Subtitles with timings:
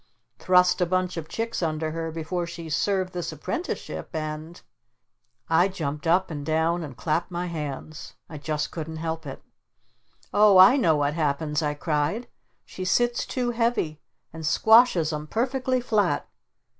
[0.39, 4.59] Thrust a bunch of chicks under her before she's served this apprenticeship and"
[5.47, 8.15] I jumped up and down and clapped my hands.
[8.27, 9.43] I just couldn't help it.
[10.33, 12.27] "Oh, I know what happens!" I cried.
[12.65, 14.01] "She sits too heavy!
[14.33, 16.27] And squashes 'em perfectly flat!